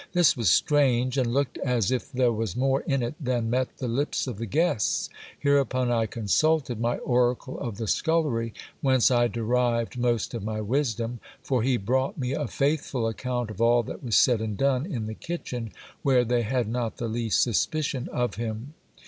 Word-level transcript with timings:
This 0.13 0.35
was 0.35 0.49
strange; 0.49 1.15
and 1.15 1.31
looked 1.31 1.59
as 1.59 1.91
if 1.91 2.11
there 2.11 2.31
was 2.31 2.55
more 2.55 2.81
in 2.87 3.03
it 3.03 3.13
than 3.19 3.51
met 3.51 3.77
the 3.77 3.87
lips 3.87 4.25
of 4.25 4.39
the 4.39 4.47
guests. 4.47 5.09
Hereupon 5.37 5.91
I 5.91 6.07
consulted 6.07 6.79
my 6.79 6.97
oracle 6.97 7.59
of 7.59 7.77
the 7.77 7.85
scullery, 7.87 8.51
whence 8.81 9.11
I 9.11 9.27
derived 9.27 9.99
most 9.99 10.33
of 10.33 10.41
my 10.41 10.59
wisdom: 10.59 11.19
for 11.43 11.61
he 11.61 11.77
brought 11.77 12.17
me 12.17 12.31
a 12.31 12.47
faithful 12.47 13.07
account 13.07 13.51
of 13.51 13.61
all 13.61 13.83
that 13.83 14.03
was 14.03 14.15
said 14.15 14.41
and 14.41 14.57
done 14.57 14.87
in 14.87 15.05
the 15.05 15.13
kitchen, 15.13 15.71
where 16.01 16.25
they 16.25 16.41
had 16.41 16.67
not 16.67 16.97
the 16.97 17.07
least 17.07 17.43
suspicion 17.43 18.09
of 18.11 18.37
him. 18.37 18.73